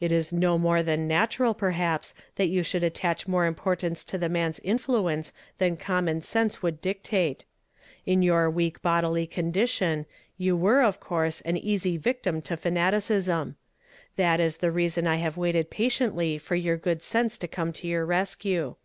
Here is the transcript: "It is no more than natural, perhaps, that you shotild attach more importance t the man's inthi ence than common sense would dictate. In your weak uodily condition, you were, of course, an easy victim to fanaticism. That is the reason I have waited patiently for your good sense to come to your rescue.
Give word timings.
"It 0.00 0.10
is 0.10 0.32
no 0.32 0.56
more 0.56 0.82
than 0.82 1.06
natural, 1.06 1.52
perhaps, 1.52 2.14
that 2.36 2.46
you 2.46 2.62
shotild 2.62 2.82
attach 2.82 3.28
more 3.28 3.44
importance 3.44 4.04
t 4.04 4.16
the 4.16 4.30
man's 4.30 4.58
inthi 4.60 5.12
ence 5.12 5.34
than 5.58 5.76
common 5.76 6.22
sense 6.22 6.62
would 6.62 6.80
dictate. 6.80 7.44
In 8.06 8.22
your 8.22 8.48
weak 8.48 8.78
uodily 8.80 9.30
condition, 9.30 10.06
you 10.38 10.56
were, 10.56 10.80
of 10.82 10.98
course, 10.98 11.42
an 11.42 11.58
easy 11.58 11.98
victim 11.98 12.40
to 12.40 12.56
fanaticism. 12.56 13.56
That 14.16 14.40
is 14.40 14.56
the 14.56 14.72
reason 14.72 15.06
I 15.06 15.16
have 15.16 15.36
waited 15.36 15.68
patiently 15.68 16.38
for 16.38 16.54
your 16.54 16.78
good 16.78 17.02
sense 17.02 17.36
to 17.36 17.46
come 17.46 17.70
to 17.74 17.86
your 17.86 18.06
rescue. 18.06 18.76